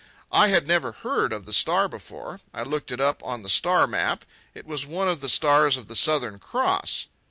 I 0.31 0.47
had 0.47 0.67
never 0.67 0.93
heard 0.93 1.31
of 1.31 1.45
the 1.45 1.53
star 1.53 1.87
before. 1.87 2.41
I 2.55 2.63
looked 2.63 2.91
it 2.91 2.99
up 2.99 3.21
on 3.23 3.43
the 3.43 3.49
star 3.49 3.85
map. 3.85 4.25
It 4.55 4.65
was 4.65 4.83
one 4.83 5.07
of 5.07 5.21
the 5.21 5.29
stars 5.29 5.77
of 5.77 5.87
the 5.87 5.95
Southern 5.95 6.39
Cross. 6.39 7.05